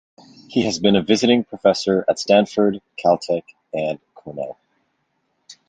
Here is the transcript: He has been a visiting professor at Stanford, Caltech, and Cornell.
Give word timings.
He 0.49 0.63
has 0.63 0.79
been 0.79 0.95
a 0.95 1.03
visiting 1.03 1.43
professor 1.43 2.03
at 2.09 2.17
Stanford, 2.17 2.81
Caltech, 2.99 3.43
and 3.71 3.99
Cornell. 4.15 4.57